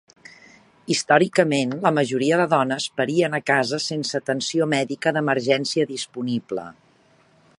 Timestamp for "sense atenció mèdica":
3.89-5.15